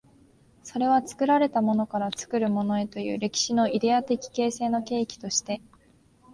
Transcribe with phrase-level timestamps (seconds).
[0.63, 5.61] それは作られたものから作るものへという歴史のイデヤ的形成の契機として、